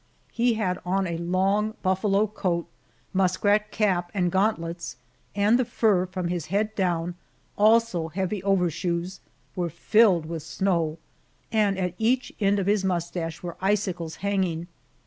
He 0.31 0.55
had 0.55 0.79
on 0.83 1.05
a 1.05 1.19
long 1.19 1.75
buffalo 1.83 2.25
coat, 2.25 2.65
muskrat 3.13 3.69
cap 3.69 4.09
and 4.15 4.31
gauntlets, 4.31 4.97
and 5.35 5.59
the 5.59 5.63
fur 5.63 6.07
from 6.07 6.27
his 6.27 6.47
head 6.47 6.73
down, 6.73 7.13
also 7.55 8.07
heavy 8.07 8.41
overshoes, 8.41 9.19
were 9.55 9.69
filled 9.69 10.25
with 10.25 10.41
snow, 10.41 10.97
and 11.51 11.77
at 11.77 11.93
each 11.99 12.33
end 12.39 12.57
of 12.57 12.65
his 12.65 12.83
mustache 12.83 13.43
were 13.43 13.57
icicles 13.61 14.15
hanging. 14.25 14.65